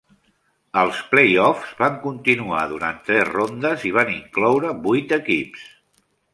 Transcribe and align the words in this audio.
Els 0.83 1.01
play-offs 1.11 1.75
van 1.81 1.99
continuar 2.07 2.63
durant 2.73 2.99
tres 3.11 3.29
rondes 3.29 3.87
i 3.93 3.95
van 4.01 4.13
incloure 4.17 4.75
vuit 4.89 5.17
equips. 5.23 5.73